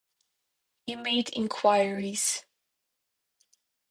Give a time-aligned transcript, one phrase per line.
[0.87, 2.43] He made enquiries.